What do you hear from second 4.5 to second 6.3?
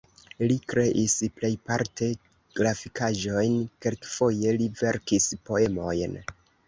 li verkis poemojn.